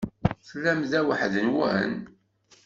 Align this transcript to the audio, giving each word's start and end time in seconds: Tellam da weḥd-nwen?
Tellam 0.47 0.79
da 0.91 0.99
weḥd-nwen? 1.07 1.91